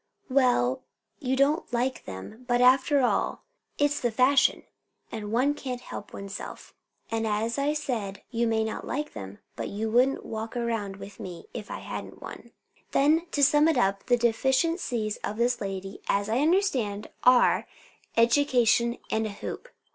"Well, 0.31 0.81
you 1.19 1.35
don't 1.35 1.71
like 1.71 2.05
them; 2.05 2.43
but, 2.47 2.59
after 2.59 3.01
all, 3.01 3.43
it's 3.77 3.99
the 3.99 4.09
fashion, 4.09 4.63
and 5.11 5.31
one 5.31 5.53
can't 5.53 5.79
help 5.81 6.11
oneself. 6.11 6.73
And, 7.11 7.27
as 7.27 7.59
I 7.59 7.73
said, 7.73 8.23
you 8.31 8.47
may 8.47 8.63
not 8.63 8.87
like 8.87 9.13
them, 9.13 9.37
but 9.55 9.67
you 9.69 9.91
wouldn't 9.91 10.25
walk 10.25 10.55
with 10.55 11.19
me 11.19 11.45
if 11.53 11.69
I 11.69 11.81
hadn't 11.81 12.19
one." 12.19 12.49
"Then, 12.93 13.27
to 13.31 13.43
sum 13.43 13.67
up 13.67 14.07
the 14.07 14.17
deficiencies 14.17 15.17
of 15.17 15.37
this 15.37 15.61
lady, 15.61 16.01
as 16.09 16.29
I 16.29 16.39
understand, 16.39 17.11
are, 17.23 17.67
education 18.17 18.97
and 19.11 19.27
a 19.27 19.33
hoop? 19.33 19.69